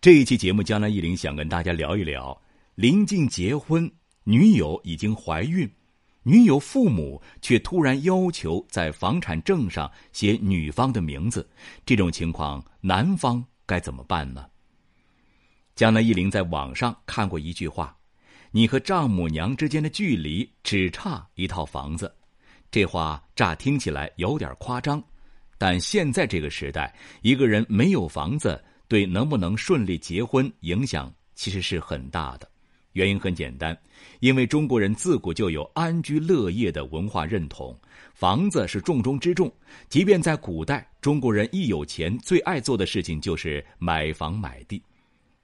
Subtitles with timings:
[0.00, 2.34] 这一期节目，江南忆林想跟大家聊一聊：
[2.74, 3.90] 临近结婚，
[4.24, 5.70] 女友已经怀孕，
[6.22, 11.46] 女友父母却突然要求在房产证上写女方的名字，
[11.84, 14.46] 这种情况，男方该怎么办呢？
[15.76, 17.94] 江南忆林在网上看过一句话
[18.52, 22.10] ：“你和丈母娘之间的距离只差一套房子。”
[22.72, 25.02] 这话乍听起来有点夸张，
[25.58, 28.64] 但现在这个时代，一个人没有房子。
[28.90, 32.50] 对能不能顺利结婚影响其实是很大的，
[32.94, 33.78] 原因很简单，
[34.18, 37.78] 因为中国人自古就有安居乐业的文化认同，
[38.14, 39.48] 房子是重中之重。
[39.88, 44.82] 即便在古代，中国人一有钱，最爱做的事情就是买房买地。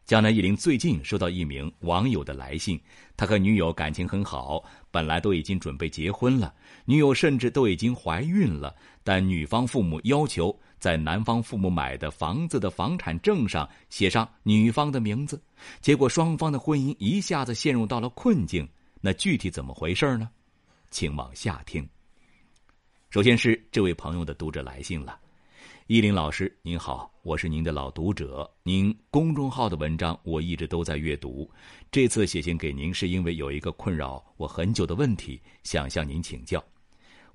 [0.07, 2.81] 江南一林最近收到一名网友的来信，
[3.17, 6.53] 他和女友感情很好，本来都已经准备结婚了，
[6.85, 10.59] 女友甚至都已经怀孕了，但女方父母要求。
[10.79, 15.43] 在男方父母买的房子的房产证上写上女方的名字，
[15.81, 18.69] 结果双方的婚姻一下子陷入到了困境。
[19.01, 20.29] 那具体怎么回事呢？
[20.91, 21.87] 请往下听。
[23.11, 25.19] 首先是这位朋友的读者来信了，
[25.87, 31.49] 依林老师您好，我是您的老读者，您公众号的文章我一直都在阅读，
[31.91, 36.63] 这次写信给您是因为有一个困扰我很久的问题，想向您请教。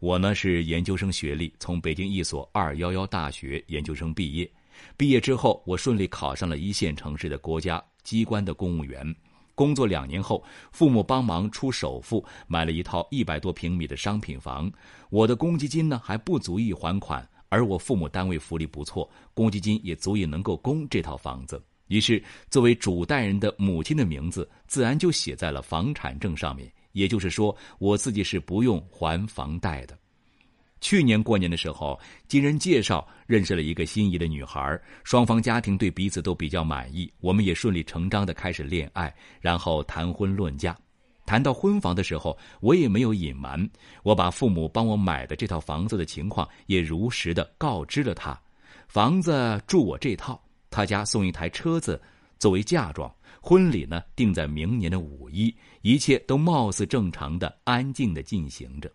[0.02, 4.52] 我呢是研究生学历，从北京一所二幺幺大学研究生毕业。
[4.97, 9.16] 毕业之后，我顺利考上了一线城市的国家机关的公务员。
[9.53, 14.71] 工作两年后，父母帮忙出首付买了一套一百多平米的商品房。
[15.11, 21.63] 我的公积金呢还不足以还款，而我父母单位福利不错，公积金也足以能够供这套房子。
[21.89, 26.73] 于是，作为主贷人的母亲的名字自然就写在了房产证上面。
[26.94, 29.97] 也就是说，我自己是不用还房贷的。
[30.80, 40.75] 去年过年的时候，经人介绍认识了一个心仪的女孩，双方家庭对彼此都比较满意，我们也顺理成章的开始恋爱，然后谈婚论嫁。
[41.23, 43.70] 谈到婚房的时候，我也没有隐瞒，
[44.02, 48.38] 我把父母帮我买的这套房子的情况也如实的告知了他。
[48.88, 52.02] 房子住我这套，他家送一台车子
[52.41, 53.13] 作为嫁妆。
[53.39, 58.91] 婚礼呢定在明年的五一，一切都貌似正常的、安静的进行着。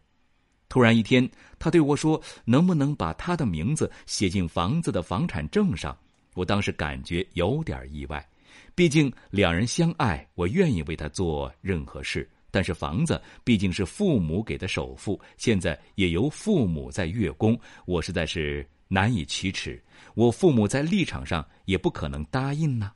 [0.68, 5.96] 突然一天，他对我说：“能不能把他的名字写进房子的房产证上？”
[6.34, 8.28] 我当时感觉有点意外，
[8.74, 12.28] 毕竟两人相爱，我愿意为他做任何事。
[12.50, 19.80] 但是房子毕竟是父母给的首付，现在也由父母在月供，我实在是难以启齿。
[20.14, 22.92] 我父母在立场上也不可能答应呢。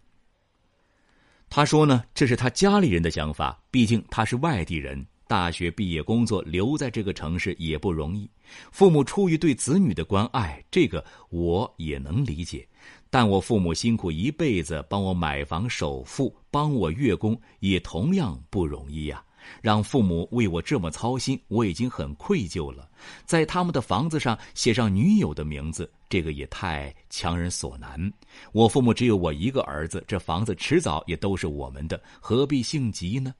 [1.53, 3.61] 他说呢，这是他家里人的想法。
[3.73, 8.31] 毕竟他是外地人，大学毕业工作留在这个城市也不容易。
[8.71, 12.65] 父母出于对子女的关爱，这个我也能理解。
[13.11, 19.21] 但我父母辛苦一辈子帮我买房首付，帮我月供，也同样不容易呀。
[19.61, 22.89] 让父母为我这么操心，我已经很愧疚了。
[23.25, 28.13] 在他们的房子上写上女友的名字，这个也太强人所难。
[28.53, 33.35] 我父母只有我一个儿子，这房子迟早也都是我们的，何必性急呢？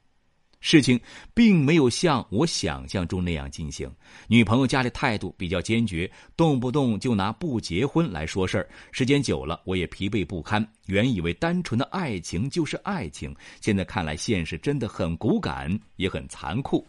[0.61, 0.97] 事情
[1.33, 3.91] 并没有像我想象中那样进行。
[4.27, 8.69] 女朋友家里态度比较坚决，动不动就拿不结婚来说事儿。
[8.91, 10.65] 时间久了，我也疲惫不堪。
[10.85, 16.87] 原以为单纯的爱情就是爱情，现在看来现实真的很骨感，也很残酷。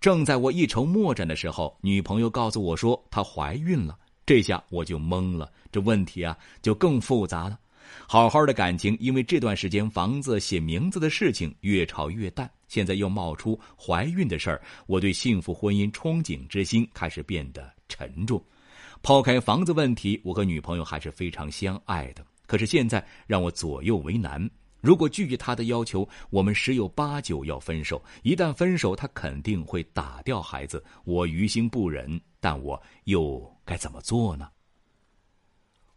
[0.00, 3.98] 正在我一筹莫展的时候，女朋友告诉我说她怀孕了。
[4.26, 7.58] 这下我就懵了，这问题啊就更复杂了。
[8.06, 18.42] 好好的感情，因为这段时间房子写名字的事情越吵越淡，现在又冒出怀孕的事儿，我对幸福婚姻憧憬之心开始变得沉重。
[19.02, 22.24] 抛开房子问题，我和女朋友还是非常相爱的。
[22.46, 24.48] 可是现在让我左右为难。
[24.80, 28.02] 如果拒绝他的要求，我们十有八九要分手。
[28.22, 32.20] 一旦分手，他肯定会打掉孩子，我于心不忍。
[32.40, 34.48] 但我又该怎么做呢？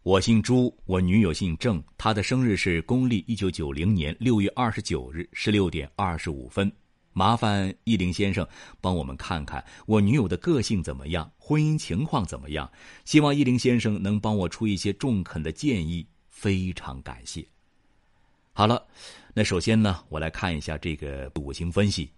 [0.04, 6.70] 我姓朱，我女友姓郑，她的生日是公历一九九零年六月二十九日十六点二十五分。
[7.12, 8.44] 麻烦易林先生
[8.80, 12.68] 帮我们看看我女友的个性怎么样，婚姻情况怎么样？
[13.04, 17.46] 希望易林先生能帮我出一些中肯的建议，非常感谢。
[18.52, 18.84] 好了，
[19.32, 22.10] 那首先呢，我来看一下这个五行分析。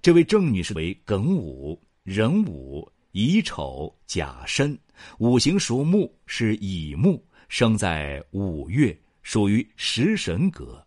[0.00, 2.88] 这位郑女士为庚午、壬午。
[3.14, 4.76] 乙丑甲申，
[5.18, 10.84] 五行属木，是乙木，生在五月，属于食神格。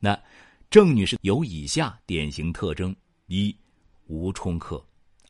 [0.00, 0.20] 那
[0.68, 2.94] 郑女士有以下典型特征：
[3.28, 3.56] 一、
[4.08, 4.76] 无冲克；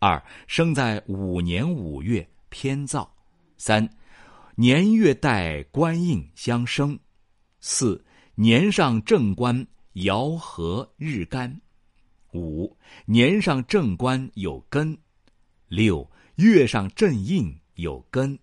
[0.00, 3.06] 二、生在五年五月，偏燥；
[3.58, 3.86] 三、
[4.54, 6.96] 年月带官印相生；
[7.60, 8.02] 四、
[8.34, 11.60] 年上正官爻合日干。
[12.32, 12.74] 五
[13.04, 14.96] 年上正官有根。
[15.68, 18.38] 六月上正印有根。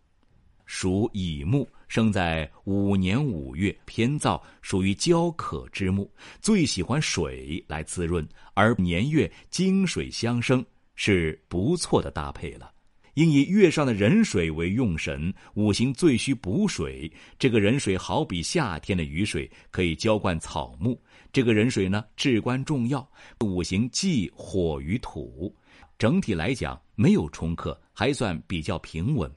[0.66, 6.12] 属乙木，生在五年五月，偏燥，属于焦渴之木，
[6.42, 10.66] 最喜欢水来滋润，而年月金水相生，
[10.96, 12.70] 是不错的搭配了。
[13.14, 17.10] 应以月上的壬水为用神，五行最需补水。
[17.40, 21.02] 这个壬水好比夏天的雨水，可以浇灌草木。
[21.32, 23.10] 这个壬水呢至关重要。
[23.40, 25.56] 五行忌火与土，
[25.98, 29.32] 整体来讲没有冲克，还算比较平稳。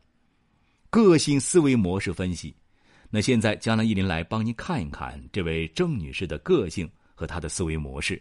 [0.91, 2.55] 个性思维模式分析，
[3.11, 8.21] 那现在江南一林来帮您看一看这位郑女士的个性和她的思维模式。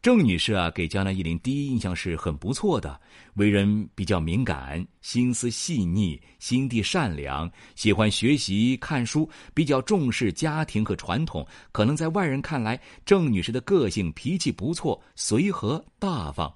[0.00, 3.00] 郑女士啊，给江南一林第一印象是很不错的，
[3.34, 11.44] 为人比较敏感，心思细腻，心地善良，喜欢学习看书，比较重视家庭和传统。
[11.72, 16.54] 可能在外人看来，郑女士的个性脾气不错，随和大方。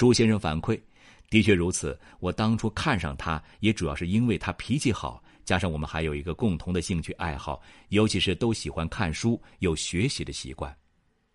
[0.00, 0.80] 朱先生反馈，
[1.28, 2.00] 的确如此。
[2.20, 7.60] 我当初看上她，也主要是因为她脾气好，加上我们还有一个共同的兴趣爱好，
[7.90, 10.74] 尤其是都喜欢看书，有学习的习惯。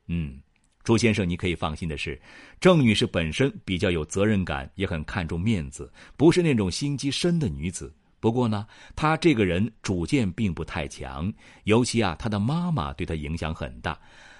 [0.07, 0.39] 嗯。
[0.83, 2.19] 朱先生，你可以放心的是，
[2.59, 7.93] 郑女士本身比较有责任感，也很看重面子，不是那种心机深的女子。
[8.19, 8.65] 不过呢，
[8.95, 11.31] 她这个人主见并不太强，
[11.65, 13.95] 尤其啊，她的妈妈对她影响很大。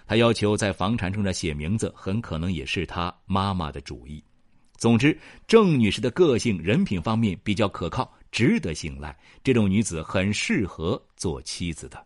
[0.07, 4.24] 他要求在房产证上写名字，很可能也是他妈妈的主意。
[4.78, 5.18] 总之，
[5.48, 9.18] 郑女士的个性、人品方面比较可靠，值得信赖。
[9.44, 12.06] 这种女子很适合做妻子的。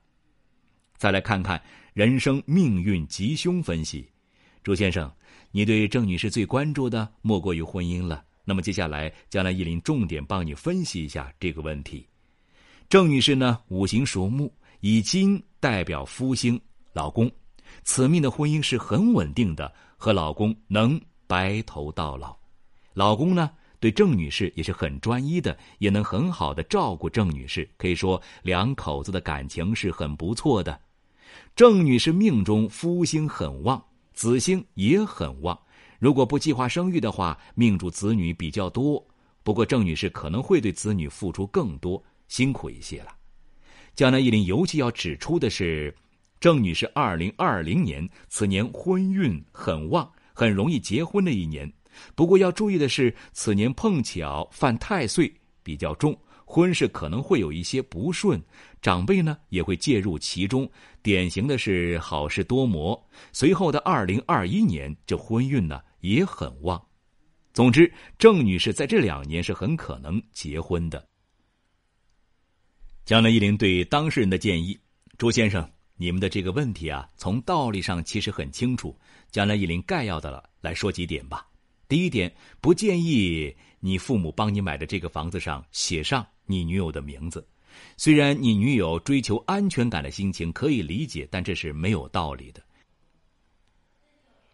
[0.97, 1.61] 再来看看
[1.93, 4.07] 人生命运吉凶分析。
[4.63, 5.11] 朱先生，
[5.51, 8.23] 你对郑女士最关注的莫过于婚姻了。
[8.45, 12.05] 那么接下来，将来依林重点帮你分析一下这个问题。
[12.87, 16.59] 郑女士呢，五行属木，以金代表夫星，
[16.93, 17.29] 老公。
[17.83, 22.37] 此命的婚姻是很稳定的，和老公能白头到老。
[22.93, 27.69] 老公呢，对郑女士也是很专一的，也能很好的照顾郑女士。
[27.77, 30.79] 可以说，两口子的感情是很不错的。
[31.55, 33.83] 郑女士命中夫星很旺。
[34.11, 35.57] 子星也很旺，
[35.97, 39.07] 如果不计划生育的话，命主子女比较多。
[39.43, 43.15] 不过郑女士可能会对子女付出更多，辛苦一些了。
[43.95, 45.95] 江南一林尤其要指出的是，
[46.39, 51.71] 郑女士二零二零年此年婚运很旺，很容易结婚的一年。
[52.15, 55.31] 不过要注意的是，此年碰巧犯太岁，
[55.63, 56.17] 比较重。
[56.45, 58.41] 婚事可能会有一些不顺，
[58.81, 60.67] 长辈呢也会介入其中。
[61.03, 62.99] 典型的是好事多磨。
[63.31, 66.81] 随后的二零二一年，这婚运呢也很旺。
[67.53, 71.05] 总之，郑女士在这两年是很可能结婚的。
[73.05, 74.79] 江南一林对当事人的建议：
[75.17, 75.69] 朱先生，
[76.01, 78.97] 你们的这个问题啊，从道理上其实很清楚。
[79.31, 81.45] 将来一林概要的了来说几点吧。
[81.89, 86.25] 第一点，不建议你父母帮你买的这个房子上写上。
[86.45, 87.45] 你女友的名字，
[87.97, 92.63] 虽然你女友追求安全感的心情可以理解，但这是没有道理的。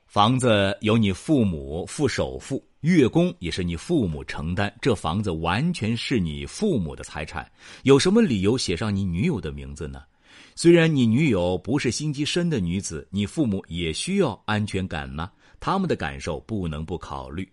[0.07, 7.49] 房子由你父母付首付，月供也是你父母承担，这房子完全是你父母的财产，
[7.83, 10.01] 有什么理由写上你女友的名字呢？
[10.55, 17.47] 虽然你女友不是心机深的女子，你父母也需要安全感呢，他们的感受不能不考虑。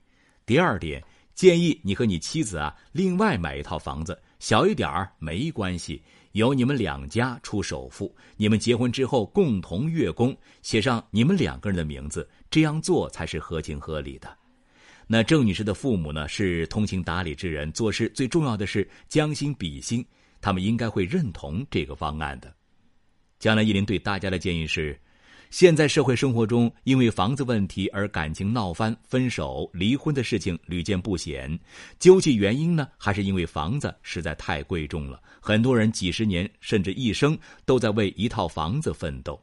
[0.46, 1.02] 第二点，
[1.34, 4.20] 建议你和你妻子啊，另外买一套房子。
[4.38, 14.36] 小一点儿没关系，由你们两家出首付，你们结婚之后共同月供，写上你们两个人的名字，这样做才是合情合理的。
[15.06, 20.04] 那郑女士的父母呢，是通情达理之人，做事最重要的是将心比心，
[20.40, 22.52] 他们应该会认同这个方案的。
[23.42, 24.96] 江南一林对大家的建议是。
[25.50, 31.58] 现在社会生活中，因为房子问题而感情闹翻、分手、离婚的事情屡见不鲜。
[31.98, 35.20] 究其原因呢，还是因为房子实在太贵重了。
[35.40, 39.42] 很多人几十年甚至一生都在为一套房子奋斗。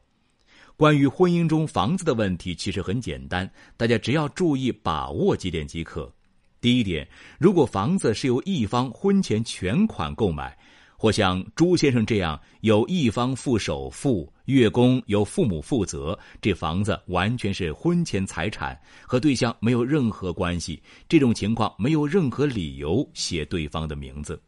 [0.78, 6.10] 关于婚姻中房子的问题，其实很简单，大家只要注意把握几点即可。
[6.58, 7.06] 第一点，
[7.38, 10.56] 如果房子是由一方婚前全款购买。
[11.00, 20.82] 或像朱先生这样，有一方付首付，月供由父母负责，这房子完全是婚前财产，和对象没有任何关系。
[21.08, 24.38] 这种情况没有任何理由写对方的名字。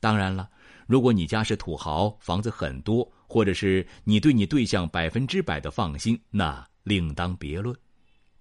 [0.00, 0.50] 当然了，
[0.88, 7.72] 如果你家是土豪，房子很多，或者是你对你对象百分之百的放心，那另当别论。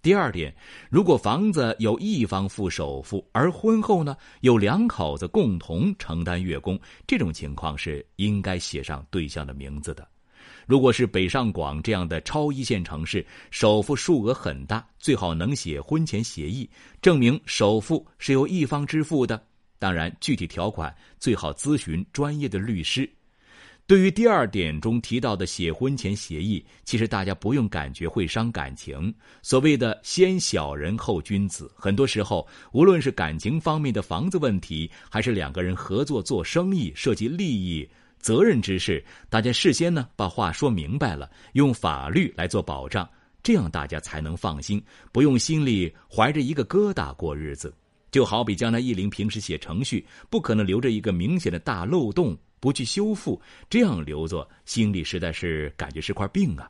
[0.01, 0.55] 第二点，
[0.89, 10.07] 如果房子有一方付首付，而婚后呢有两口子共同承担月供，这种情况是应该写上对象的名字的。
[10.65, 16.69] 如果是北上广这样的超一线城市，首付数额很大，最好能写婚前协议，
[17.01, 19.43] 证明首付是由一方支付的。
[19.79, 23.09] 当然，具体条款最好咨询专业的律师。
[23.89, 29.11] 对于第二点中提到的写婚前协议，其实大家不用感觉会伤感情。
[29.41, 43.09] 所谓的“先小人后君子”，很多时候无论是感情方面的房子问题，还是两个人合作做生意涉及利益、责任之事，大家事先呢把话说明白了，用法律来做保障，
[43.41, 44.79] 这样大家才能放心，
[45.11, 47.73] 不用心里怀着一个疙瘩过日子。
[48.11, 52.37] 就好比江南忆林平时写程序，不可能留着一个明显的大漏洞。
[52.61, 56.69] 不去修复，这样留着心里实在是感觉是块病啊，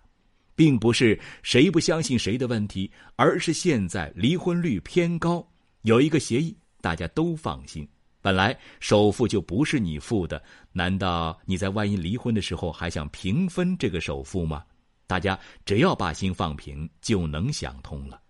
[0.54, 5.44] 并不是谁不相信谁的问题，而是现在离婚率偏高，
[5.82, 7.90] 有一个协议大家都放心。
[8.22, 10.40] 本来首付就不是你付的，
[10.72, 14.64] 难道你在万一离婚的时候还想平分这个首付吗？
[15.08, 18.22] 大家只要把心放平，就能想通了。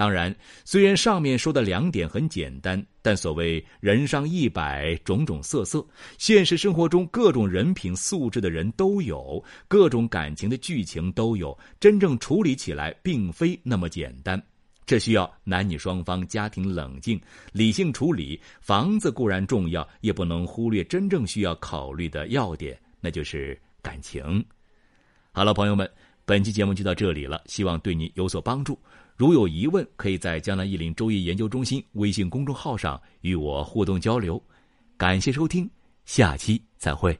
[0.00, 14.42] 当然，虽然上面说的两点很简单，但所谓人上一百，种种色色，现实生活中各种人品素质的人都有，各种感情的剧情都有，真正处理起来并非那么简单。
[14.86, 17.20] 这需要男女双方家庭冷静、
[17.52, 18.40] 理性处理。
[18.62, 24.42] 房子固然重要，也不能忽略真正需要考虑的要点，那就是感情。
[25.30, 25.88] 好了，朋友们，
[26.30, 28.78] 本期节目就到这里了，希望对你有所帮助。
[29.16, 34.40] 如有疑问，可以在江南一林周易研究中心微信公众号上与我互动交流。
[34.96, 35.68] 感谢收听，
[36.04, 37.18] 下期再会。